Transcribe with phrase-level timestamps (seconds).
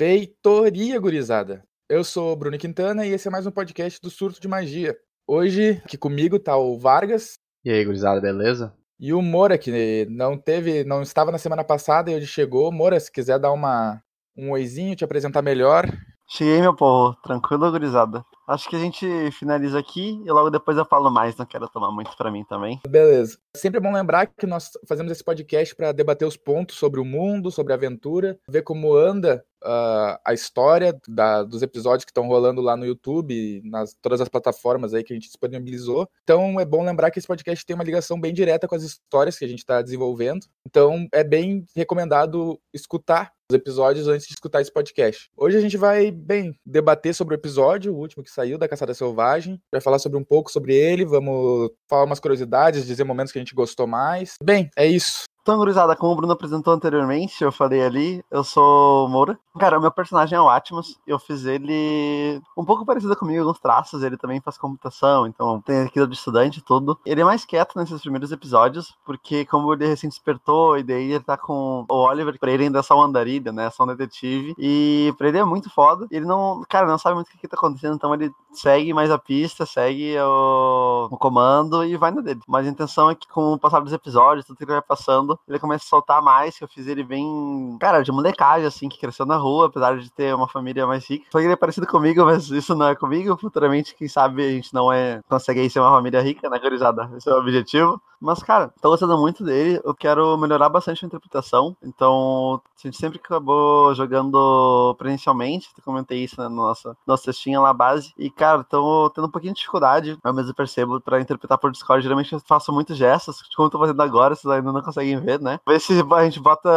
[0.00, 1.62] Feitoria, gurizada!
[1.86, 4.96] Eu sou o Bruno Quintana e esse é mais um podcast do Surto de Magia.
[5.28, 7.34] Hoje, aqui comigo tá o Vargas.
[7.62, 8.72] E aí, gurizada, beleza?
[8.98, 12.72] E o Moura, que não teve, não estava na semana passada e hoje chegou.
[12.72, 14.02] Moura, se quiser dar uma,
[14.34, 15.86] um oizinho, te apresentar melhor.
[16.30, 17.14] Cheguei, meu povo.
[17.22, 18.24] Tranquilo, gurizada?
[18.50, 21.92] Acho que a gente finaliza aqui e logo depois eu falo mais, não quero tomar
[21.92, 22.80] muito para mim também.
[22.84, 23.38] Beleza.
[23.56, 27.04] Sempre é bom lembrar que nós fazemos esse podcast para debater os pontos sobre o
[27.04, 32.26] mundo, sobre a aventura, ver como anda uh, a história da, dos episódios que estão
[32.26, 36.08] rolando lá no YouTube, nas todas as plataformas aí que a gente disponibilizou.
[36.24, 39.38] Então é bom lembrar que esse podcast tem uma ligação bem direta com as histórias
[39.38, 40.44] que a gente está desenvolvendo.
[40.66, 45.28] Então é bem recomendado escutar os episódios antes de escutar esse podcast.
[45.36, 48.94] Hoje a gente vai, bem, debater sobre o episódio, o último que saiu da Caçada
[48.94, 49.60] Selvagem.
[49.72, 53.42] Vai falar sobre um pouco sobre ele, vamos falar umas curiosidades, dizer momentos que a
[53.42, 54.34] gente gostou mais.
[54.42, 55.24] Bem, é isso.
[55.42, 59.38] Então, gurizada, como o Bruno apresentou anteriormente, eu falei ali, eu sou Moura.
[59.58, 63.58] Cara, o meu personagem é o Atmos, eu fiz ele um pouco parecido comigo, alguns
[63.58, 66.98] traços, ele também faz computação, então tem aquilo de estudante tudo.
[67.06, 71.24] Ele é mais quieto nesses primeiros episódios, porque como ele recém despertou, e daí ele
[71.24, 74.54] tá com o Oliver, pra ele ainda é só um andarilho, né, só um detetive,
[74.58, 76.06] e pra ele é muito foda.
[76.10, 79.10] Ele não, cara, não sabe muito o que, que tá acontecendo, então ele segue mais
[79.10, 82.40] a pista, segue o, o comando e vai na dele.
[82.46, 85.29] Mas a intenção é que com o passar dos episódios, tudo que ele vai passando,
[85.48, 88.98] ele começa a soltar mais, que eu fiz ele bem, cara, de molecagem, assim, que
[88.98, 91.26] cresceu na rua, apesar de ter uma família mais rica.
[91.30, 93.36] Só que ele é parecido comigo, mas isso não é comigo.
[93.36, 97.10] Futuramente, quem sabe a gente não é, consegue ser uma família rica, né, gurizada?
[97.16, 98.00] Esse é o objetivo.
[98.20, 99.80] Mas, cara, tô gostando muito dele.
[99.84, 101.76] Eu quero melhorar bastante a interpretação.
[101.82, 105.68] Então, a gente sempre acabou jogando presencialmente.
[105.76, 108.12] Eu comentei isso na nossa, nossa textinha lá base.
[108.18, 112.02] E, cara, tô tendo um pouquinho de dificuldade, eu mesmo percebo, pra interpretar por Discord.
[112.02, 115.40] Geralmente eu faço muitos gestos, como eu tô fazendo agora, vocês ainda não conseguem ver,
[115.40, 115.58] né?
[115.66, 116.70] Ver se a gente bota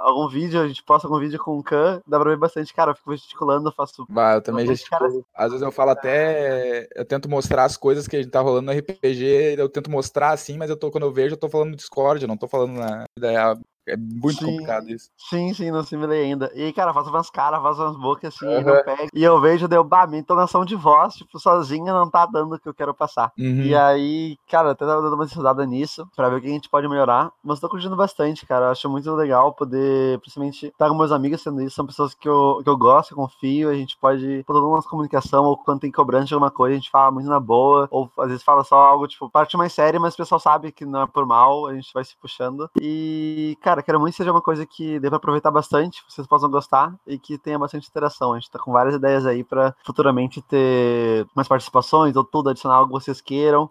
[0.00, 2.74] algum vídeo, a gente posta algum vídeo com o Khan, dá pra ver bastante.
[2.74, 4.06] Cara, eu fico gesticulando, eu faço.
[4.08, 5.00] Bah, eu também gesticulo.
[5.00, 5.22] Cara...
[5.34, 6.88] Às vezes eu falo até.
[6.94, 10.30] Eu tento mostrar as coisas que a gente tá rolando no RPG, eu tento mostrar
[10.30, 12.48] assim, mas eu tô, quando eu vejo, eu tô falando no Discord, eu não tô
[12.48, 13.58] falando na real.
[13.90, 15.10] É muito sim, complicado isso.
[15.16, 16.50] Sim, sim, não simulei ainda.
[16.54, 18.60] E, cara, faço umas caras, faço umas bocas assim, uhum.
[18.60, 19.08] e não pego.
[19.12, 22.58] E eu vejo, deu, bah, minha entonação de voz, tipo, sozinha não tá dando o
[22.58, 23.32] que eu quero passar.
[23.38, 23.62] Uhum.
[23.62, 26.68] E aí, cara, até tava dando uma estudada nisso, pra ver o que a gente
[26.68, 27.32] pode melhorar.
[27.42, 28.70] Mas tô curtindo bastante, cara.
[28.70, 31.76] Acho muito legal poder, principalmente, estar com meus amigos sendo isso.
[31.76, 33.70] São pessoas que eu, que eu gosto, confio.
[33.70, 36.90] A gente pode, por uma comunicação, ou quando tem cobrante de alguma coisa, a gente
[36.90, 37.88] fala muito na boa.
[37.90, 40.84] Ou às vezes fala só algo, tipo, parte mais séria, mas o pessoal sabe que
[40.84, 42.70] não é por mal, a gente vai se puxando.
[42.80, 46.50] E, cara, quero muito que seja uma coisa que dê pra aproveitar bastante, vocês possam
[46.50, 48.32] gostar e que tenha bastante interação.
[48.32, 52.76] A gente tá com várias ideias aí para futuramente ter mais participações ou tudo, adicionar
[52.76, 53.70] algo que vocês queiram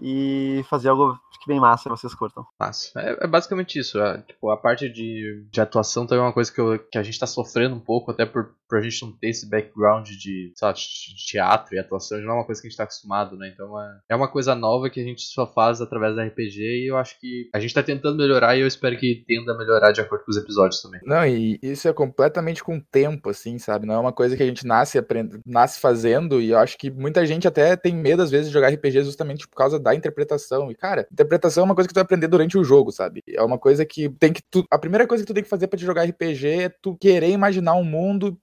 [0.00, 2.46] e fazer algo que bem massa vocês curtam.
[2.58, 2.92] Massa.
[3.00, 3.98] É, é basicamente isso.
[3.98, 7.02] É, tipo, a parte de, de atuação também é uma coisa que, eu, que a
[7.02, 10.52] gente tá sofrendo um pouco, até por, por a gente não ter esse background de,
[10.62, 13.50] lá, de teatro e atuação, não é uma coisa que a gente tá acostumado, né?
[13.52, 16.90] Então é, é uma coisa nova que a gente só faz através da RPG e
[16.90, 19.90] eu acho que a gente tá tentando melhorar e eu espero que tenda a melhorar
[19.90, 21.00] de acordo com os episódios também.
[21.04, 23.86] Não, e isso é completamente com tempo, assim, sabe?
[23.86, 26.90] Não é uma coisa que a gente nasce, aprende, nasce fazendo e eu acho que
[26.90, 30.70] muita gente até tem medo às vezes de jogar RPG justamente por causa da interpretação.
[30.70, 33.22] E, cara, interpretação é uma coisa que tu vai aprender durante o jogo, sabe?
[33.28, 34.42] É uma coisa que tem que.
[34.42, 36.96] Tu, a primeira coisa que tu tem que fazer para te jogar RPG é tu
[36.96, 38.38] querer imaginar um mundo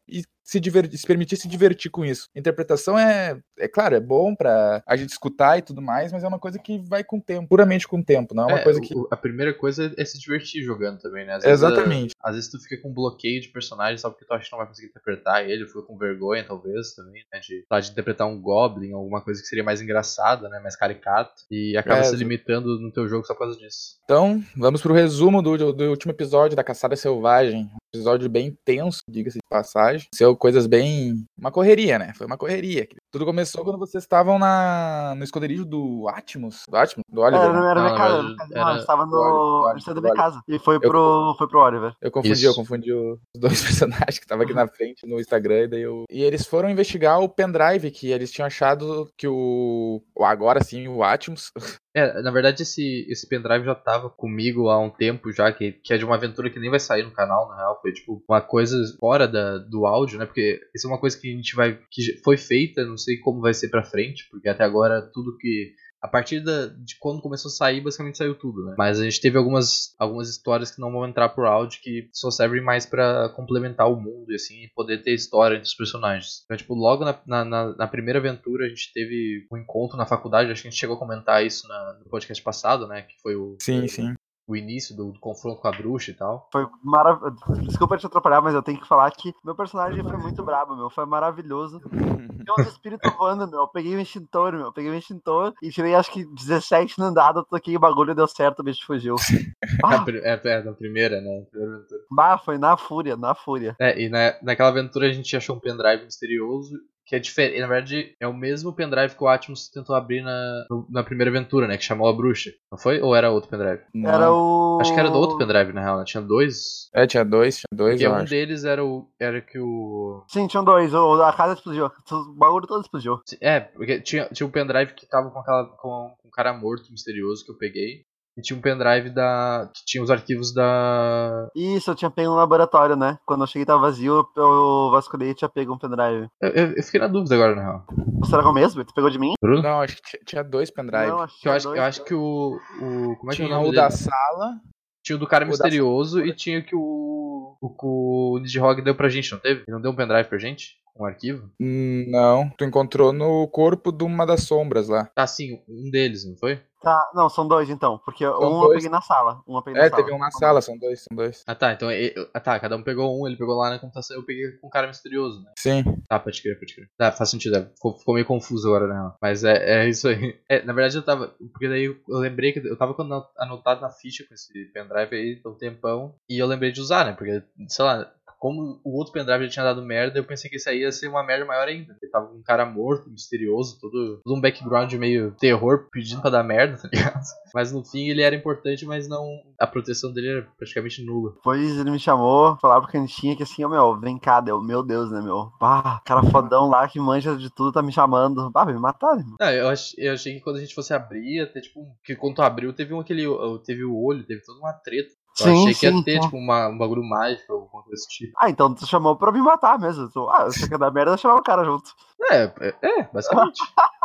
[0.47, 2.29] se, divertir, se permitir se divertir com isso.
[2.33, 6.27] Interpretação é, é claro, é bom para a gente escutar e tudo mais, mas é
[6.27, 8.63] uma coisa que vai com o tempo, puramente com o tempo, não é uma é,
[8.63, 8.93] coisa que.
[9.11, 11.33] A primeira coisa é se divertir jogando também, né?
[11.33, 12.15] Às vezes, Exatamente.
[12.23, 14.67] Às vezes tu fica com bloqueio de personagem só porque tu acha que não vai
[14.67, 17.39] conseguir interpretar ele, fica com vergonha, talvez, também, né?
[17.41, 20.59] De, de interpretar um Goblin, alguma coisa que seria mais engraçada, né?
[20.59, 21.43] Mais caricato.
[21.51, 23.97] E acaba é, se limitando no teu jogo só por causa disso.
[24.05, 27.63] Então, vamos pro resumo do, do último episódio da Caçada Selvagem.
[27.63, 30.07] Um episódio bem tenso, diga-se de passagem.
[30.13, 31.25] Seu coisas bem.
[31.37, 32.13] Uma correria, né?
[32.15, 32.87] Foi uma correria.
[33.11, 35.13] Tudo começou quando vocês estavam na...
[35.15, 36.63] no esconderijo do Atmos.
[36.69, 37.03] Do Atmos?
[37.09, 37.45] Do Oliver.
[37.45, 38.35] É, não era minha casa.
[38.49, 40.41] Não, eu estava no, centro da minha casa.
[40.47, 41.93] E foi pro, foi pro Oliver.
[42.01, 42.45] Eu confundi, Isso.
[42.47, 45.63] eu confundi os dois personagens que estavam aqui na frente no Instagram.
[45.63, 46.05] E, daí eu...
[46.09, 50.01] e eles foram investigar o pendrive que eles tinham achado que o.
[50.19, 51.51] Agora sim, o Atmos.
[51.97, 55.91] É, na verdade esse, esse pendrive já tava comigo há um tempo já, que, que
[55.91, 57.79] é de uma aventura que nem vai sair no canal, na real.
[57.81, 60.27] Foi tipo uma coisa fora da, do áudio, né?
[60.27, 61.79] Porque isso é uma coisa que a gente vai.
[61.89, 65.73] que foi feita, não sei como vai ser pra frente, porque até agora tudo que
[66.01, 68.75] a partir da, de quando começou a sair, basicamente saiu tudo, né?
[68.77, 72.29] Mas a gente teve algumas, algumas histórias que não vão entrar por áudio que só
[72.29, 76.43] servem mais para complementar o mundo e assim, e poder ter história entre os personagens.
[76.45, 80.51] Então, tipo, logo na, na, na, primeira aventura a gente teve um encontro na faculdade,
[80.51, 83.01] acho que a gente chegou a comentar isso na, no podcast passado, né?
[83.01, 83.57] Que foi o.
[83.59, 84.13] Sim, sim.
[84.47, 86.47] O início do, do confronto com a bruxa e tal.
[86.51, 87.35] Foi maravilhoso.
[87.63, 90.89] Desculpa te atrapalhar, mas eu tenho que falar que meu personagem foi muito brabo, meu.
[90.89, 91.81] Foi maravilhoso.
[91.81, 93.61] Tem uns espíritos voando, meu.
[93.61, 94.67] Eu peguei o extintor, meu.
[94.67, 98.27] Eu peguei o extintor e tirei acho que 17 no andado, toquei o bagulho deu
[98.27, 99.15] certo, o bicho fugiu.
[99.83, 101.45] Ah, é, é, na primeira, né?
[101.51, 101.83] Primeira.
[102.09, 103.75] Bah, foi na fúria, na fúria.
[103.79, 106.77] É, e na, naquela aventura a gente achou um pendrive misterioso
[107.07, 107.59] que é diferente.
[107.61, 111.65] Na verdade, é o mesmo pendrive que o Atmos tentou abrir na, na primeira aventura,
[111.65, 111.77] né?
[111.77, 112.51] Que chamou a bruxa.
[112.69, 112.99] Não foi?
[112.99, 113.81] Ou era outro pendrive?
[113.93, 114.11] Não.
[114.11, 114.77] Era o.
[114.81, 116.03] Acho que era do outro pendrive, na real, né?
[116.03, 116.89] Tinha dois.
[116.93, 118.01] É, tinha dois, tinha dois.
[118.01, 118.29] Eu um acho.
[118.29, 119.09] deles era o.
[119.17, 120.23] Era que o.
[120.27, 120.93] Sim, tinham dois.
[120.93, 121.85] O, a casa explodiu.
[122.11, 123.21] O bagulho todo explodiu.
[123.39, 125.65] É, porque tinha, tinha um pendrive que tava com aquela.
[125.77, 128.03] com um cara morto misterioso que eu peguei.
[128.37, 129.67] E tinha um pendrive da.
[129.73, 131.47] que tinha os arquivos da.
[131.55, 133.17] Isso, eu tinha pego no laboratório, né?
[133.25, 136.27] Quando eu cheguei tava vazio, eu vasculhei e tinha pego um pendrive.
[136.41, 137.85] Eu, eu, eu fiquei na dúvida agora, na real.
[138.25, 138.85] Será que é o mesmo?
[138.85, 139.33] Tu pegou de mim?
[139.41, 139.63] Bruno?
[139.63, 141.07] Não, acho que tinha dois pendrive.
[141.07, 141.77] Não, acho que eu, tinha acho, dois.
[141.77, 142.59] eu acho que o.
[142.81, 143.81] o como é que é o tinha nome o dele?
[143.81, 144.59] da sala.
[145.03, 147.57] Tinha o do cara o misterioso e tinha que o.
[147.59, 149.61] O que o Nidhogg deu pra gente, não teve?
[149.67, 150.75] Ele não deu um pendrive pra gente?
[150.99, 151.49] Um arquivo?
[151.59, 155.05] Hum, Não, tu encontrou no corpo de uma das sombras lá.
[155.15, 156.59] Tá, sim, um deles, não foi?
[156.81, 157.99] Tá, não, são dois então.
[158.05, 158.75] Porque um eu dois.
[158.75, 159.41] peguei na sala.
[159.47, 160.03] Um eu peguei É, na sala.
[160.03, 161.43] teve um na sala, são dois, são dois.
[161.47, 161.89] Ah tá, então.
[162.33, 164.69] Ah tá, cada um pegou um, ele pegou lá na computação eu peguei com o
[164.69, 165.51] cara misterioso, né?
[165.57, 165.83] Sim.
[166.07, 166.89] Tá, pode crer, pode crer.
[166.97, 169.11] Tá, faz sentido, é, ficou, ficou meio confuso agora, né?
[169.21, 170.39] Mas é, é isso aí.
[170.47, 171.33] É, na verdade eu tava.
[171.51, 172.95] Porque daí eu lembrei que eu tava
[173.37, 176.13] anotado na ficha com esse pendrive aí há um tempão.
[176.29, 177.13] E eu lembrei de usar, né?
[177.13, 178.11] Porque, sei lá.
[178.37, 181.07] Como o outro pendrive já tinha dado merda, eu pensei que esse aí ia ser
[181.07, 181.95] uma merda maior ainda.
[182.01, 186.29] Ele tava com um cara morto, misterioso, todo, todo um background meio terror, pedindo pra
[186.29, 187.19] dar merda, tá ligado?
[187.53, 189.25] Mas no fim ele era importante, mas não.
[189.59, 191.31] A proteção dele era praticamente nula.
[191.31, 194.83] Depois ele me chamou, falava pro cantinho que assim, ó, meu, vem cá, deu, meu
[194.83, 195.51] Deus, né, meu?
[195.59, 198.51] Bah, cara fodão lá que manja de tudo tá me chamando.
[198.51, 199.37] Bah, vai me matar, né, meu?
[199.39, 201.79] Não, eu, ach, eu achei que quando a gente fosse abrir, ter tipo.
[202.03, 203.23] Que quando tu abriu, teve um aquele.
[203.65, 205.09] Teve o olho, teve toda uma treta.
[205.39, 206.19] Eu Sim, achei que ia sim, ter, sim.
[206.21, 208.33] tipo, uma, um bagulho mágico, alguma coisa desse tipo.
[208.41, 210.09] Ah, então tu chamou pra me matar mesmo.
[210.09, 211.91] Tu, ah, você quer dar merda, eu chamava o cara junto.
[212.31, 213.61] É, é, é, basicamente.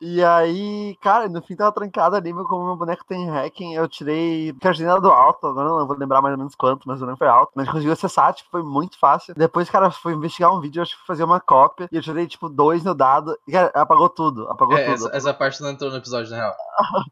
[0.00, 3.88] E aí, cara, no fim tava trancado ali, meu, como meu boneco tem hacking, eu
[3.88, 7.06] tirei cardinal do alto, agora eu não vou lembrar mais ou menos quanto, mas o
[7.06, 7.52] não foi alto.
[7.54, 9.34] Mas conseguiu acessar, tipo, foi muito fácil.
[9.36, 12.26] Depois, cara, foi investigar um vídeo, eu acho que fazer uma cópia, e eu tirei,
[12.26, 14.94] tipo, dois no dado, e, cara, apagou tudo, apagou É, tudo.
[14.94, 16.54] essa, essa parte não entrou no episódio, na real.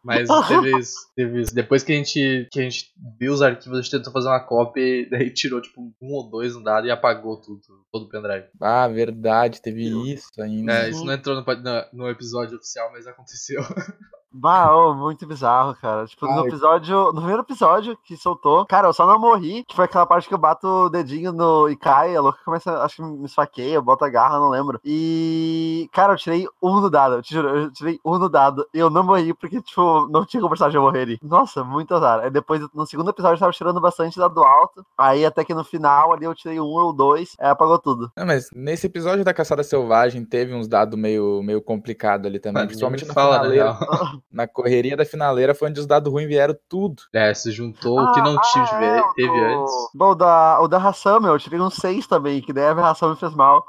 [0.03, 1.55] Mas teve isso, teve isso.
[1.55, 4.41] Depois que a gente, que a gente viu os arquivos, a gente tentou fazer uma
[4.41, 7.61] cópia e daí tirou, tipo, um ou dois no dado e apagou tudo,
[7.93, 8.47] todo o pendrive.
[8.61, 9.83] Ah, verdade, teve
[10.13, 10.73] isso ainda.
[10.73, 12.22] É, isso não entrou no, no, no episódio
[12.55, 13.61] oficial, mas aconteceu.
[14.33, 16.07] Bah, ô, muito bizarro, cara.
[16.07, 16.49] Tipo, no Ai.
[16.49, 17.13] episódio.
[17.13, 20.35] No primeiro episódio que soltou, cara, eu só não morri, que foi aquela parte que
[20.35, 24.07] eu bato o dedinho no e cai, a louca começa, acho que me esfaqueia, bota
[24.07, 24.81] a garra, não lembro.
[24.85, 28.67] E, cara, eu tirei um no dado, eu te juro, eu tirei um no dado
[28.73, 31.19] e eu não morri porque, tipo, não tinha conversado de eu morrer ali.
[31.23, 32.21] Nossa, muito azar.
[32.21, 34.85] Aí depois, no segundo episódio, eu tava tirando bastante dado alto.
[34.97, 38.11] Aí até que no final ali eu tirei um ou dois, aí apagou tudo.
[38.17, 42.63] Não, mas nesse episódio da Caçada Selvagem teve uns dados meio, meio complicado ali também.
[42.63, 44.22] Mas principalmente na fala, na finaleira.
[44.31, 47.03] Na correria da finaleira foi onde os dados ruins vieram tudo.
[47.15, 49.75] É, se juntou o que não tive, Ah, é, o teve do- antes.
[49.95, 52.73] Bom, o da, o da ração, meu, eu tirei um seis também, que daí a
[52.75, 53.65] ração me fez mal.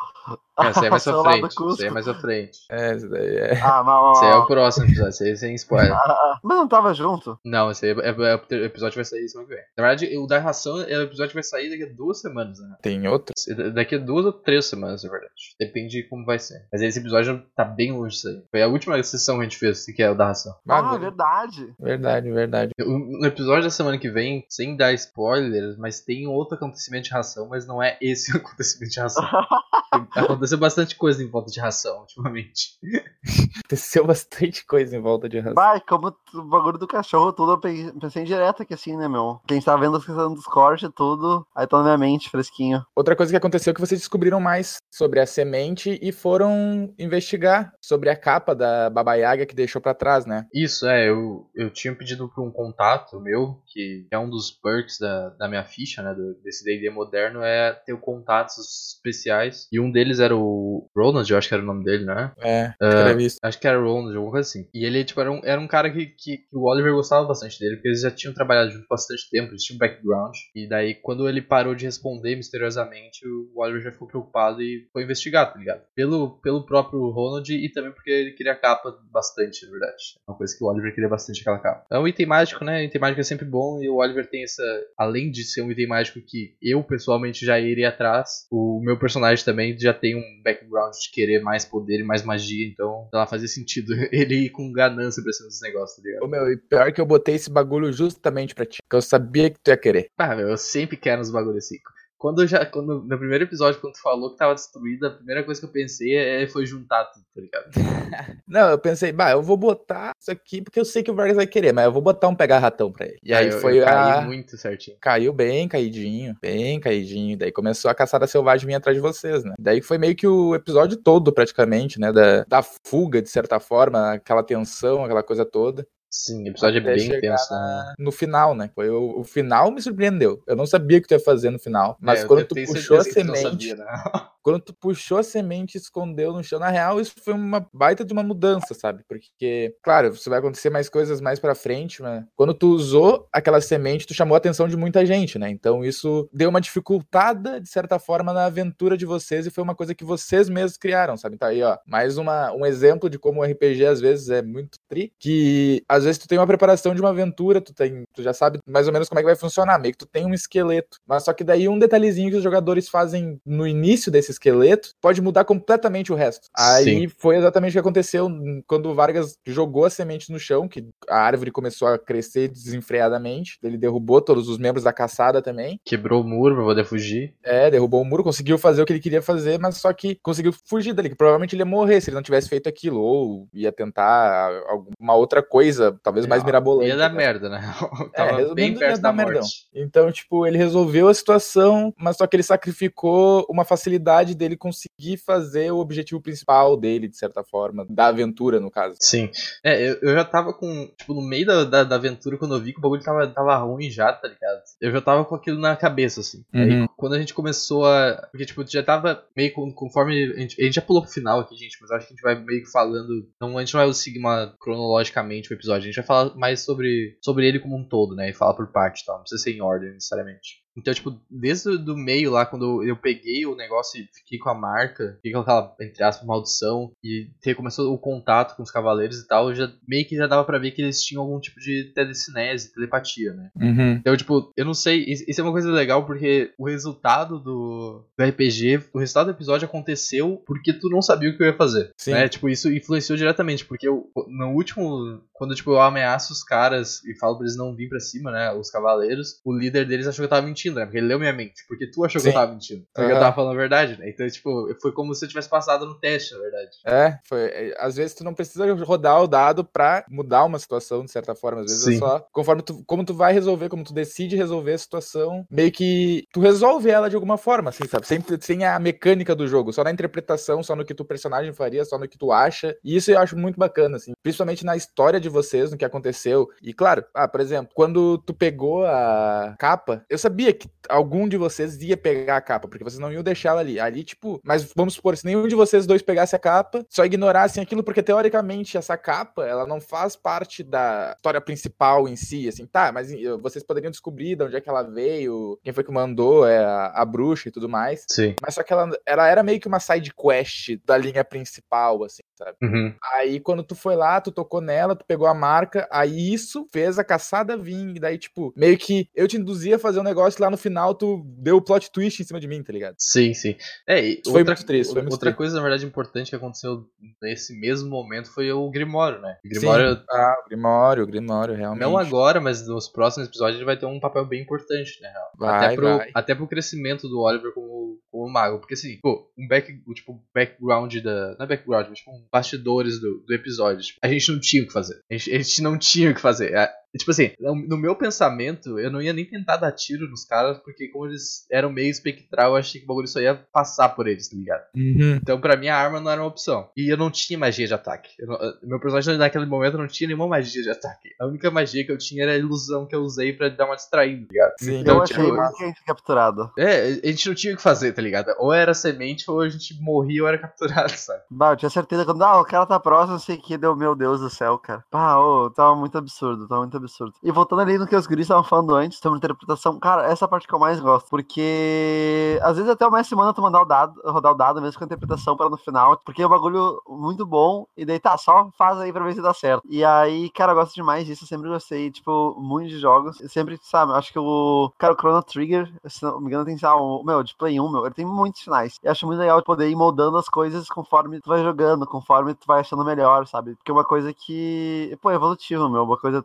[0.60, 1.82] É, isso aí é mais do frente.
[1.82, 2.60] Aí é mais pra frente.
[2.70, 3.60] É, isso daí é.
[3.62, 5.92] Ah, mal, mal, Isso aí é o próximo episódio, isso aí é sem spoiler.
[5.94, 7.38] Ah, Mas não tava junto?
[7.44, 9.64] Não, esse aí é, é- é- o episódio vai sair semana que vem.
[9.78, 12.76] Na verdade, o da ração, é, o episódio vai sair daqui a duas semanas, né?
[12.82, 13.34] Tem outro?
[13.74, 15.34] Daqui a duas ou três semanas, na verdade.
[15.60, 16.68] Depende de como vai ser.
[16.72, 18.44] Mas esse episódio tá bem longe disso aí.
[18.51, 20.43] Foi a última sessão que a gente fez, que é o da ração.
[20.68, 21.74] Ah, ver- verdade.
[21.80, 22.72] verdade, verdade.
[22.82, 27.12] O- No episódio da semana que vem, sem dar spoilers, mas tem outro acontecimento de
[27.12, 29.24] ração, mas não é esse acontecimento de ração.
[30.16, 32.80] Aconteceu bastante coisa em volta de ração, ultimamente.
[33.60, 35.54] Aconteceu bastante coisa em volta de raça.
[35.54, 39.40] Vai, como o bagulho do cachorro, tudo, eu pe- pensei direto aqui assim, né, meu?
[39.48, 42.84] Quem tá vendo as questões do Discord e tudo, aí tá na minha mente, fresquinho.
[42.96, 47.72] Outra coisa que aconteceu é que vocês descobriram mais sobre a semente e foram investigar
[47.82, 50.33] sobre a capa da Baba Yaga que deixou pra trás, né?
[50.54, 54.98] Isso, é, eu, eu tinha pedido pra um contato meu, que é um dos perks
[55.00, 59.68] da, da minha ficha, né, do- desse D&D moderno, é ter contatos especiais.
[59.72, 62.32] E um deles era o Ronald, eu acho que era o nome dele, né?
[62.40, 62.74] É,
[63.22, 63.38] isso.
[63.44, 64.68] Acho que era Ronald, alguma coisa assim.
[64.74, 67.60] E ele, tipo, era um, era um cara que, que, que o Oliver gostava bastante
[67.60, 70.36] dele, porque eles já tinham trabalhado junto bastante tempo, eles tinham background.
[70.56, 75.04] E daí, quando ele parou de responder misteriosamente, o Oliver já ficou preocupado e foi
[75.04, 75.82] investigar, tá ligado?
[75.96, 80.04] Pelo, pelo próprio Ronald e também porque ele queria capa bastante, na verdade.
[80.27, 81.86] É uma coisa que o Oliver queria bastante aquela capa.
[81.92, 82.86] É um item mágico, né?
[82.86, 84.63] Item mágico é sempre bom e o Oliver tem essa.
[84.98, 89.44] Além de ser um item mágico que eu pessoalmente já iria atrás, o meu personagem
[89.44, 93.20] também já tem um background de querer mais poder e mais magia, então Então, sei
[93.20, 96.24] lá, fazia sentido ele ir com ganância pra cima dos negócios, tá ligado?
[96.24, 98.82] Ô, meu, e pior que eu botei esse bagulho justamente pra ti.
[98.89, 100.08] Que eu sabia que tu ia querer.
[100.18, 101.77] Ah, meu, eu sempre quero uns bagulhos assim.
[102.24, 102.65] Quando já.
[102.65, 105.72] Quando, no primeiro episódio, quando tu falou que tava destruída, a primeira coisa que eu
[105.72, 107.65] pensei é, foi juntar tudo, tá ligado?
[108.48, 111.36] Não, eu pensei, bah, eu vou botar isso aqui porque eu sei que o Vargas
[111.36, 113.20] vai querer, mas eu vou botar um pegar ratão pra ele.
[113.22, 114.22] E aí foi eu a.
[114.22, 114.96] muito certinho.
[115.01, 117.38] Caiu bem caidinho, bem caidinho.
[117.38, 119.56] Daí começou a caçada selvagem vir atrás de vocês, né?
[119.60, 122.13] Daí foi meio que o episódio todo, praticamente, né?
[122.13, 125.86] Da, da fuga, de certa forma, aquela tensão, aquela coisa toda.
[126.13, 128.70] Sim, o episódio é bem tenso, na- no final, né?
[128.75, 130.43] Foi o, o final me surpreendeu.
[130.46, 131.98] Eu não sabia o que tu ia fazer no final.
[132.00, 133.86] Mas É, quando tu puxou a semente, sabia, né?
[134.44, 138.04] quando tu puxou a semente e escondeu no chão, na real, isso foi uma baita
[138.04, 139.04] de uma mudança, sabe?
[139.08, 143.62] Porque, claro, isso vai acontecer mais coisas mais pra frente, mas quando tu usou aquela
[143.62, 145.50] semente, tu chamou a atenção de muita gente, né?
[145.50, 149.76] Então isso deu uma dificultada, de certa forma, na aventura de vocês e foi uma
[149.76, 151.36] coisa que vocês mesmos criaram, sabe?
[151.36, 154.78] Então aí, ó, mais uma, um exemplo de como o RPG às vezes é muito
[154.90, 158.34] tri, que às vezes tu tem uma preparação de uma aventura, tu tem, tu já
[158.34, 160.98] sabe mais ou menos como é que vai funcionar, meio que tu tem um esqueleto,
[161.08, 165.22] mas só que daí um detalhezinho que os jogadores fazem no início desse esqueleto pode
[165.22, 166.48] mudar completamente o resto.
[166.58, 168.30] Aí foi exatamente o que aconteceu
[168.68, 173.58] quando o Vargas jogou a semente no chão, que a árvore começou a crescer desenfreadamente,
[173.63, 177.34] ele derrubou todos os membros da caçada também, Quebrou o muro pra poder fugir.
[177.44, 180.54] é, derrubou o muro, conseguiu fazer o que ele queria fazer, mas só que conseguiu
[180.66, 183.72] fugir dali, que provavelmente ele ia morrer se ele não tivesse feito aquilo, ou ia
[183.72, 186.90] tentar alguma outra coisa, talvez mais mirabolante.
[186.90, 187.16] Ia dar né?
[187.16, 187.62] merda, né?
[188.13, 189.44] É, Tava resumindo, bem ia perto dar da merdão.
[189.74, 195.18] Então, tipo, ele resolveu a situação, mas só que ele sacrificou uma facilidade dele conseguir
[195.18, 198.96] fazer o objetivo principal dele, de certa forma, da aventura, no caso.
[199.00, 199.30] Sim.
[199.63, 200.88] É, eu, eu já tava com.
[200.98, 203.58] Tipo, no meio da, da, da aventura, quando eu vi que o bagulho tava, tava
[203.58, 204.62] ruim já, tá ligado?
[204.80, 206.44] Eu já tava com aquilo na cabeça, assim.
[206.53, 206.84] Uhum.
[206.84, 208.27] Aí, quando a gente começou a.
[208.32, 210.34] Porque, tipo, já tava meio com- conforme.
[210.36, 212.24] A gente, a gente já pulou pro final aqui, gente, mas acho que a gente
[212.24, 213.27] vai meio que falando.
[213.42, 215.84] Não, a gente não vai seguir uma, cronologicamente o episódio.
[215.84, 218.30] A gente vai falar mais sobre, sobre ele como um todo, né?
[218.30, 219.15] E falar por parte e tal.
[219.15, 220.62] Não precisa ser em ordem necessariamente.
[220.75, 224.50] Então, tipo, desde o do meio lá, quando eu peguei o negócio e fiquei com
[224.50, 228.72] a marca, fiquei com aquela, entre aspas, maldição, e ter, começou o contato com os
[228.72, 231.39] cavaleiros e tal, eu já, meio que já dava pra ver que eles tinham algum
[231.39, 233.51] tipo de telecinese, telepatia, né?
[233.56, 233.94] Uhum.
[233.94, 238.24] Então, tipo, eu não sei, isso é uma coisa legal porque o resultado do, do
[238.24, 241.92] RPG, o resultado do episódio aconteceu porque tu não sabia o que eu ia fazer.
[241.98, 242.12] Sim.
[242.12, 242.27] Né?
[242.27, 247.18] Tipo, isso influenciou diretamente, porque eu, no último, quando tipo, eu ameaço os caras e
[247.18, 250.25] falo pra eles não vir pra cima, né, os cavaleiros, o líder deles achou que
[250.25, 252.38] eu tava mentindo, né, porque ele leu minha mente, porque tu achou que eu Sim.
[252.38, 253.20] tava mentindo, porque eu Aham.
[253.20, 256.34] tava falando a verdade, né, então, tipo, foi como se eu tivesse passado no teste,
[256.34, 256.70] na verdade.
[256.86, 257.41] É, foi.
[257.46, 261.36] é, Às vezes tu não precisa rodar o dado pra mudar uma situação, de certa
[261.36, 261.62] forma.
[261.62, 261.96] Às vezes Sim.
[261.96, 262.20] é só.
[262.32, 262.84] Conforme tu.
[262.86, 267.10] Como tu vai resolver, como tu decide resolver a situação, meio que tu resolve ela
[267.10, 268.08] de alguma forma, assim, sabe?
[268.08, 271.84] Sempre sem a mecânica do jogo, só na interpretação, só no que tu personagem faria,
[271.86, 272.75] só no que tu acha.
[272.84, 274.13] E isso eu acho muito bacana, assim.
[274.22, 276.48] Principalmente na história de vocês, no que aconteceu.
[276.62, 281.38] E claro, ah, por exemplo, quando tu pegou a capa, eu sabia que algum de
[281.38, 283.79] vocês ia pegar a capa, porque vocês não iam deixar ela ali.
[283.79, 287.62] Ali, tipo, mas vamos supor, se nenhum de vocês dois pegasse a capa, só ignorassem
[287.62, 292.65] aquilo, porque teoricamente essa capa, ela não faz parte da história principal em si, assim,
[292.65, 295.91] tá, mas eh, vocês poderiam descobrir de onde é que ela veio, quem foi que
[295.91, 298.05] mandou, é a, a bruxa e tudo mais.
[298.10, 298.36] Sim.
[298.41, 302.24] Mas só que ela, ela era meio que uma side quest da linha principal, assim,
[302.38, 302.58] sabe?
[302.62, 302.94] Uhum.
[303.13, 307.00] Aí quando tu foi lá, tu tocou nela, tu pegou a marca, aí isso fez
[307.00, 307.96] a caçada vir.
[307.96, 310.58] E daí, tipo, meio que eu te induzia a fazer um negócio e lá no
[310.58, 312.96] final tu deu o plot twist em cima de mim, tá ligado?
[312.98, 313.56] Sim, sim.
[313.88, 315.38] É, e foi outra, muito triste, foi muito outra triste.
[315.38, 316.86] coisa, na verdade, importante que aconteceu
[317.22, 319.38] nesse mesmo momento foi o Grimório, né?
[319.44, 320.04] O Grimório, Sim.
[320.10, 321.82] Ah, o Grimório, o Grimório, realmente.
[321.82, 325.13] não agora, mas nos próximos episódios ele vai ter um papel bem importante, né?
[325.13, 325.32] real.
[325.38, 326.12] Vai, até, pro, vai.
[326.13, 328.60] até pro crescimento do Oliver como, como mago.
[328.60, 331.36] Porque assim, pô, um back, tipo, background da.
[331.36, 333.84] Não é background, mas tipo, um bastidores do, do episódio.
[333.84, 335.01] Tipo, a gente não tinha o que fazer.
[335.10, 336.53] A gente, a gente não tinha o que fazer.
[336.53, 340.58] É, Tipo assim, no meu pensamento, eu não ia nem tentar dar tiro nos caras,
[340.60, 344.08] porque como eles eram meio espectral, eu achei que o bagulho só ia passar por
[344.08, 344.64] eles, tá ligado?
[344.76, 345.16] Uhum.
[345.16, 346.70] Então, pra mim, a arma não era uma opção.
[346.78, 348.10] E eu não tinha magia de ataque.
[348.20, 351.10] Não- eh, meu personagem naquele momento não tinha nenhuma magia de ataque.
[351.20, 353.76] A única magia que eu tinha era a ilusão que eu usei pra dar uma
[353.76, 354.54] distraída, tá ligado?
[354.60, 356.52] Sim, Então, eu tipo, achei muito que a gente foi capturado.
[356.58, 358.34] É, a gente não tinha o que fazer, tá ligado?
[358.38, 361.22] Ou era semente, ou a gente morria ou era capturado, sabe?
[361.30, 363.96] Bah, eu tinha certeza quando, ah, o cara tá próximo, não sei que, deu, meu
[363.96, 364.84] Deus do céu, cara.
[364.92, 366.83] Pá, ô, tava muito absurdo, tava muito absurdo.
[367.24, 370.48] E voltando ali no que os guris estavam falando antes, sobre interpretação, cara, essa parte
[370.48, 371.10] que eu mais gosto.
[371.10, 374.78] Porque às vezes até o mais semana tu mandar o dado, rodar o dado mesmo
[374.78, 377.66] com a interpretação para no final, porque é um bagulho muito bom.
[377.78, 379.63] E daí tá, só faz aí pra ver se dá certo.
[379.70, 381.24] E aí, cara, eu gosto demais disso.
[381.24, 383.20] Eu sempre gostei, tipo, muito de jogos.
[383.22, 384.72] Eu sempre, sabe, acho que o.
[384.78, 387.72] Cara, o Chrono Trigger, se não me engano, tem, sabe, o, meu, de Play 1,
[387.72, 388.80] meu, ele tem muitos finais.
[388.84, 392.46] E acho muito legal poder ir moldando as coisas conforme tu vai jogando, conforme tu
[392.48, 393.56] vai achando melhor, sabe?
[393.56, 395.84] Porque é uma coisa que, pô, é evolutivo, meu.
[395.84, 396.22] Uma coisa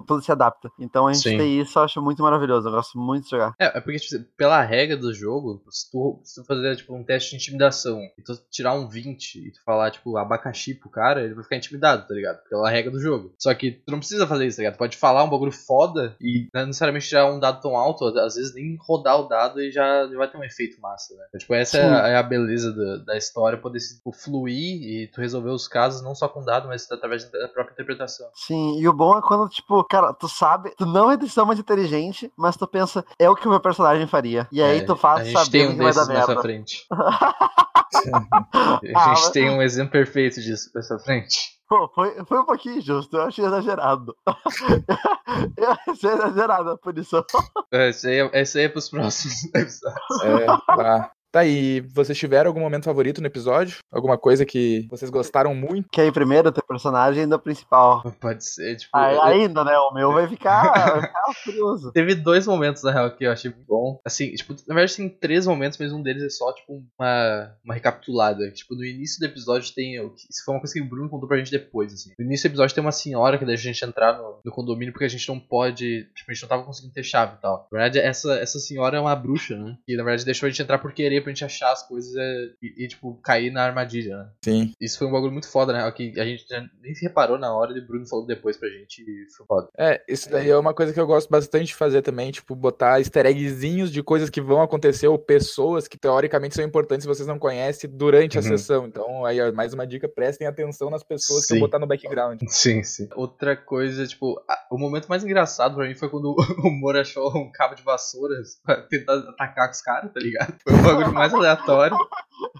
[0.00, 0.70] tudo, tudo se adapta.
[0.78, 1.38] Então a gente Sim.
[1.38, 2.68] ter isso eu acho muito maravilhoso.
[2.68, 3.54] Eu gosto muito de jogar.
[3.58, 7.04] É, é porque, tipo, pela regra do jogo, se tu, se tu fazer, tipo, um
[7.04, 11.22] teste de intimidação e tu tirar um 20 e tu falar, tipo, abacaxi pro cara,
[11.22, 12.40] ele vai ficar intimidado, tá ligado?
[12.48, 13.32] Pela regra do jogo.
[13.38, 14.74] Só que tu não precisa fazer isso, tá ligado?
[14.74, 18.34] Tu pode falar um bagulho foda e não necessariamente tirar um dado tão alto, às
[18.34, 21.24] vezes nem rodar o dado e já, vai ter um efeito massa, né?
[21.28, 24.82] Então, tipo, essa é a, é a, beleza da, da história, poder se, tipo, fluir
[24.82, 28.28] e tu resolver os casos não só com dado, mas através da própria interpretação.
[28.34, 31.58] Sim, e o bom é quando, tipo, cara, tu sabe, tu não é decisão mais
[31.58, 34.48] inteligente, mas tu pensa, é o que o meu personagem faria.
[34.50, 36.34] E aí é, tu faz sabendo um que vai dar merda.
[36.34, 36.86] Mais frente.
[36.92, 41.56] a gente ah, tem um exemplo perfeito disso pra essa frente.
[41.68, 44.16] Pô, foi, foi um pouquinho injusto, eu achei exagerado.
[45.56, 47.24] eu achei exagerado a punição.
[47.72, 50.22] É, esse aí, é, esse aí é pros próximos episódios.
[50.22, 51.10] É, tá.
[51.36, 53.80] Tá, e vocês tiveram algum momento favorito no episódio?
[53.92, 55.86] Alguma coisa que vocês gostaram muito?
[55.92, 58.02] Que aí primeiro teu personagem ainda principal.
[58.18, 58.96] Pode ser, tipo.
[58.96, 59.76] Aí, ainda, né?
[59.76, 60.62] O meu vai ficar,
[60.96, 61.92] vai ficar curioso.
[61.92, 64.00] Teve dois momentos, na real, que eu achei muito bom.
[64.02, 67.74] Assim, tipo, na verdade tem três momentos, mas um deles é só, tipo, uma, uma
[67.74, 68.50] recapitulada.
[68.52, 69.96] Tipo, no início do episódio tem.
[70.30, 72.12] Isso foi uma coisa que o Bruno contou pra gente depois, assim.
[72.18, 74.90] No início do episódio tem uma senhora que deixa a gente entrar no, no condomínio
[74.90, 76.08] porque a gente não pode.
[76.14, 77.68] Tipo, a gente não tava conseguindo ter chave e tal.
[77.70, 79.76] Na verdade, essa, essa senhora é uma bruxa, né?
[79.86, 82.48] E na verdade deixou a gente entrar por querer pra gente achar as coisas é,
[82.62, 84.28] e, e, tipo, cair na armadilha, né?
[84.44, 84.72] Sim.
[84.80, 85.90] Isso foi um bagulho muito foda, né?
[85.90, 86.46] Que a gente
[86.80, 89.68] nem se reparou na hora e o Bruno falou depois pra gente e foi foda.
[89.76, 92.98] É, isso daí é uma coisa que eu gosto bastante de fazer também, tipo, botar
[92.98, 97.26] easter eggzinhos de coisas que vão acontecer ou pessoas que teoricamente são importantes se vocês
[97.26, 98.46] não conhecem durante a uhum.
[98.46, 98.86] sessão.
[98.86, 101.54] Então, aí, ó, mais uma dica, prestem atenção nas pessoas sim.
[101.54, 102.40] que eu botar no background.
[102.48, 103.08] Sim, sim.
[103.14, 107.36] Outra coisa, tipo, a, o momento mais engraçado pra mim foi quando o Moro achou
[107.36, 110.54] um cabo de vassouras pra tentar atacar com os caras, tá ligado?
[110.62, 111.96] Foi o bagulho mais aleatório.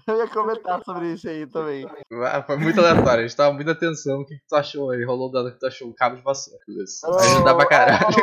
[0.07, 1.85] Eu ia comentar sobre isso aí também.
[2.23, 4.21] Ah, foi muito aleatório, a gente tava muita atenção.
[4.21, 5.03] O que, que tu achou aí?
[5.03, 5.89] Rolou o dado que tu achou?
[5.89, 6.59] O cabo de vassoura.
[7.19, 8.15] Ajudar pra caralho.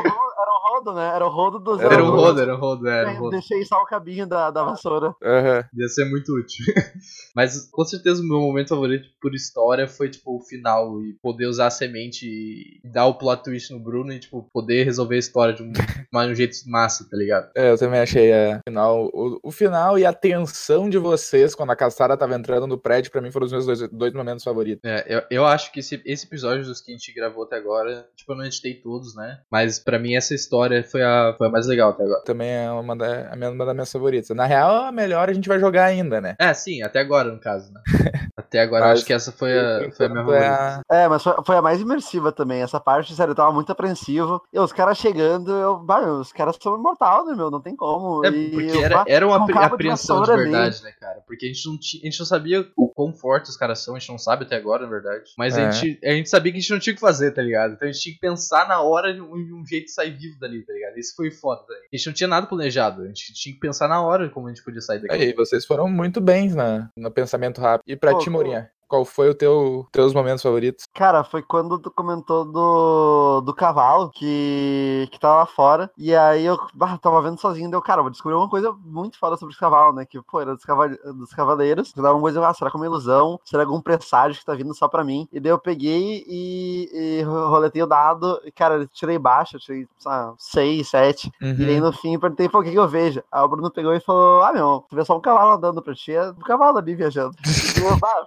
[0.44, 1.12] Era o rodo, né?
[1.14, 1.80] Era o rodo dos.
[1.80, 3.30] Era o rodo, era o rodo, era o rodo.
[3.30, 5.08] Deixei só o cabinho da, da vassoura.
[5.08, 5.62] Uhum.
[5.74, 6.64] Ia ser muito útil.
[7.34, 11.46] Mas com certeza o meu momento favorito por história foi, tipo, o final e poder
[11.46, 15.18] usar a semente e dar o plot twist no Bruno e, tipo, poder resolver a
[15.18, 17.50] história de um, de um jeito massa, tá ligado?
[17.54, 21.68] É, eu também achei é, final, o, o final e a tensão de vocês quando
[21.68, 24.80] a Caçara tava entrando no prédio, pra mim foram os meus dois, dois momentos favoritos.
[24.82, 28.08] É, eu, eu acho que esse, esse episódio dos que a gente gravou até agora,
[28.16, 29.40] tipo, eu não editei todos, né?
[29.50, 32.22] Mas pra mim essa história foi a, foi a mais legal até agora.
[32.24, 34.34] Também é uma, da, a minha, uma das minhas favoritas.
[34.34, 36.36] Na real, a melhor a gente vai jogar ainda, né?
[36.38, 37.82] É, sim, até agora, no caso, né?
[38.34, 40.80] até agora, mas, acho que essa foi a, foi a minha favorita.
[40.90, 42.62] É, mas foi, foi, a mais imersiva também.
[42.62, 44.42] Essa parte, sério, eu tava muito apreensivo.
[44.50, 47.50] E os caras chegando, eu, bah, os caras são imortais, né, meu?
[47.50, 48.24] Não tem como.
[48.24, 51.20] É, porque era, era uma apreensão de, de verdade, né, cara?
[51.26, 53.98] Porque a gente, não a gente não sabia o quão fortes os caras são, a
[53.98, 55.32] gente não sabe até agora, na verdade.
[55.38, 55.66] Mas é.
[55.66, 57.74] a, gente, a gente sabia que a gente não tinha o que fazer, tá ligado?
[57.74, 60.10] Então a gente tinha que pensar na hora de um, de um jeito de sair
[60.10, 60.98] vivo dali, tá ligado?
[60.98, 63.88] Isso foi foda, tá A gente não tinha nada planejado, a gente tinha que pensar
[63.88, 65.14] na hora como a gente podia sair daqui.
[65.14, 67.84] Aí, vocês foram muito bem na, no pensamento rápido.
[67.86, 68.70] E pra Pô, ti, Morinha?
[68.88, 70.86] Qual foi o teu teus momentos favoritos?
[70.92, 75.90] Cara, foi quando tu comentou do, do cavalo que, que tava lá fora.
[75.96, 79.36] E aí eu bah, tava vendo sozinho, deu, cara, vou descobrir uma coisa muito foda
[79.36, 80.04] sobre os cavalos, né?
[80.04, 81.92] Que, pô, era dos, caval dos cavaleiros.
[81.96, 83.40] Eu dava uma coisa, ah, será que é uma ilusão?
[83.44, 85.28] Será algum presságio que tá vindo só pra mim?
[85.32, 88.40] E daí eu peguei e, e roletei o dado.
[88.44, 91.30] E, cara, tirei baixo, tirei, sabe, seis, sete.
[91.40, 91.56] Uhum.
[91.58, 93.22] E aí no fim perguntei, pô, o que, que eu vejo?
[93.30, 95.94] Aí o Bruno pegou e falou, ah, meu, tu vê só um cavalo andando pra
[95.94, 97.34] ti, é o cavalo ali viajando.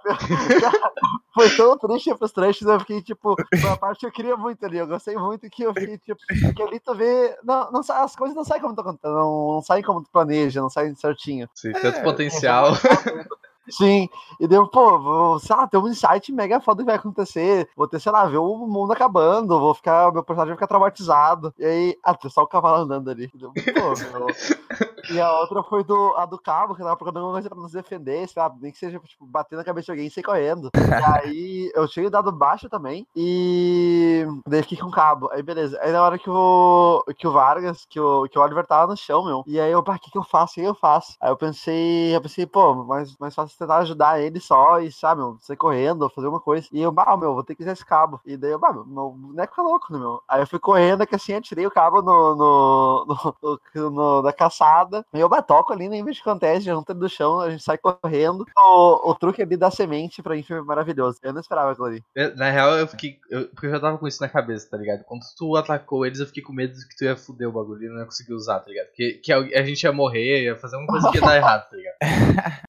[1.34, 4.64] Foi tão triste e frustrante, eu fiquei, tipo, foi a parte que eu queria muito
[4.64, 4.78] ali.
[4.78, 6.20] Eu gostei muito que eu fiquei, tipo,
[6.54, 7.36] que ali tu vê.
[7.44, 10.68] Não, não, as coisas não saem como tu não, não saem como tu planeja, não
[10.68, 11.48] saem certinho.
[11.54, 12.72] Sim, tanto é, potencial.
[13.70, 14.08] Sim,
[14.40, 17.68] e deu, pô, vou, sei lá, ter um insight mega foda que vai acontecer.
[17.76, 21.52] Vou ter, sei lá, ver o mundo acabando, vou ficar, meu personagem vai ficar traumatizado.
[21.58, 23.30] E aí, ah, só o cavalo andando ali.
[23.34, 24.26] Deu, pô, meu.
[25.10, 27.72] E a outra foi do, a do cabo, que tava procurando alguma coisa pra nos
[27.72, 28.60] defender, sabe?
[28.60, 30.70] Nem que seja, tipo, bater na cabeça de alguém e sair correndo.
[30.76, 35.30] e aí, eu tinha dado baixo também, e daí fiquei com o cabo.
[35.32, 35.78] Aí, beleza.
[35.80, 38.96] Aí, na hora que o, que o Vargas, que o, que o Oliver tava no
[38.96, 40.52] chão, meu, e aí eu, pá, o que que eu faço?
[40.52, 41.16] O que eu faço?
[41.20, 45.20] Aí eu pensei, eu pensei, pô, mais, mais fácil tentar ajudar ele só e, sabe,
[45.20, 46.66] meu, sair correndo, fazer uma coisa.
[46.72, 48.20] E eu, bah, meu, vou ter que usar esse cabo.
[48.24, 50.22] E daí eu, bah, meu boneco é louco, né, meu?
[50.28, 54.32] Aí eu fui correndo, que assim, atirei o cabo no, no, no, no, no da
[54.32, 55.04] caçada.
[55.12, 57.78] E eu batoco ali, nem vejo o que acontece, junto do chão, a gente sai
[57.78, 58.44] correndo.
[58.56, 61.18] O, o truque ali da semente, pra mim, foi maravilhoso.
[61.22, 62.04] Eu não esperava aquilo ali.
[62.36, 63.18] Na real, eu fiquei.
[63.30, 65.04] Eu, porque eu já tava com isso na cabeça, tá ligado?
[65.04, 67.84] Quando tu atacou eles, eu fiquei com medo de que tu ia fuder o bagulho
[67.84, 68.88] e não ia conseguir usar, tá ligado?
[68.94, 71.76] Que, que a gente ia morrer, ia fazer uma coisa que ia dar errado, tá
[71.76, 71.96] ligado?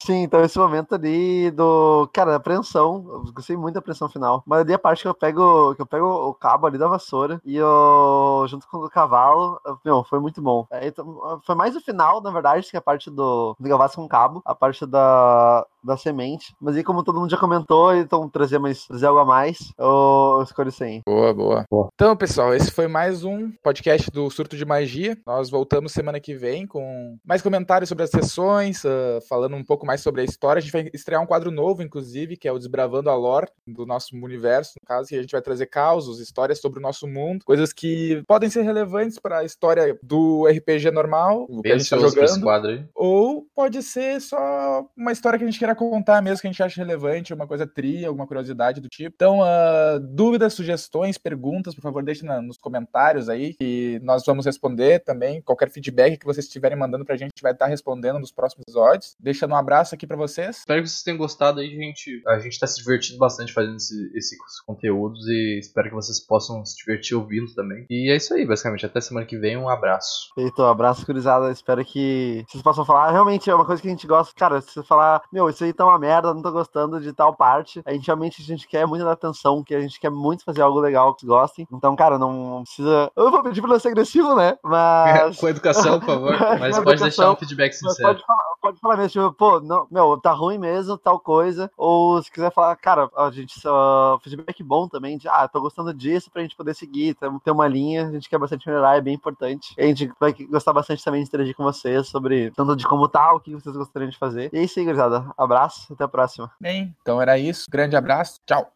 [0.02, 2.08] Sim, então esse momento ali do.
[2.12, 3.04] Cara, apreensão.
[3.08, 4.42] Eu gostei muito da apreensão final.
[4.46, 5.74] Mas ali a parte que eu pego.
[5.74, 8.46] Que eu pego o cabo ali da vassoura e eu.
[8.48, 9.60] junto com o cavalo.
[9.84, 10.66] Meu, foi muito bom.
[10.70, 14.08] É, então, foi mais o final, na verdade, que a parte do, do Gavassi com
[14.08, 14.42] cabo.
[14.44, 16.54] A parte da, da semente.
[16.60, 20.42] Mas aí, como todo mundo já comentou, então trazer mais trazer algo a mais, eu,
[20.42, 21.02] escolho isso aí.
[21.06, 21.88] Boa, boa, boa.
[21.94, 25.16] Então, pessoal, esse foi mais um podcast do Surto de Magia.
[25.26, 29.86] Nós voltamos semana que vem com mais comentários sobre as sessões, uh, falando um pouco
[29.86, 30.58] mais sobre a história.
[30.58, 33.86] A gente vai estrear um quadro novo, inclusive, que é o Desbravando a Lore do
[33.86, 37.44] nosso universo, no caso, que a gente vai trazer causos, histórias sobre o nosso mundo,
[37.44, 41.98] coisas que podem ser relevantes para a história do RPG normal, que a gente tá
[41.98, 42.46] jogando.
[42.94, 46.62] Ou pode ser só uma história que a gente queira contar mesmo, que a gente
[46.62, 49.14] acha relevante, uma coisa tri, alguma curiosidade do tipo.
[49.14, 54.46] Então, uh, dúvidas, sugestões, perguntas, por favor, deixem na, nos comentários aí, que nós vamos
[54.46, 55.40] responder também.
[55.42, 58.64] Qualquer feedback que vocês estiverem mandando pra gente, a gente vai estar respondendo nos próximos
[58.66, 59.16] episódios.
[59.18, 60.58] Deixando um abraço aqui para vocês.
[60.58, 62.22] Espero que vocês tenham gostado aí, gente.
[62.26, 66.64] A gente tá se divertindo bastante fazendo esse, esses conteúdos e espero que vocês possam
[66.64, 67.86] se divertir ouvindo também.
[67.90, 68.86] E é isso aí, basicamente.
[68.86, 70.30] Até semana que vem, um abraço.
[70.34, 71.50] Feito, um abraço, curizada.
[71.50, 73.10] Espero que vocês possam falar.
[73.10, 74.32] Realmente é uma coisa que a gente gosta.
[74.36, 77.34] Cara, se você falar, meu, isso aí tá uma merda, não tô gostando de tal
[77.34, 80.44] parte, a gente realmente a gente quer muito dar atenção, que a gente quer muito
[80.44, 81.68] fazer algo legal que vocês gostem.
[81.72, 83.10] Então, cara, não precisa.
[83.16, 84.56] Eu vou pedir pra não ser agressivo, né?
[84.62, 85.36] Mas.
[85.40, 86.36] Com educação, por favor.
[86.58, 88.08] Mas pode deixar um feedback sincero.
[88.08, 91.70] Pode falar, pode falar mesmo, tipo, pô, não, meu, tá ruim mesmo, tal coisa.
[91.76, 94.18] Ou se quiser falar, cara, a gente só.
[94.22, 98.06] Feedback bom também, de ah, tô gostando disso pra gente poder seguir, ter uma linha,
[98.06, 99.74] a gente quer bastante melhorar, é bem importante.
[99.78, 103.32] A gente vai gostar bastante também de interagir com vocês sobre tanto de como tá,
[103.32, 104.50] o que vocês gostariam de fazer.
[104.52, 105.24] E é isso aí, gurizada.
[105.50, 106.48] Abraço, até a próxima.
[106.60, 107.66] Bem, então era isso.
[107.68, 108.40] Grande abraço.
[108.46, 108.72] Tchau.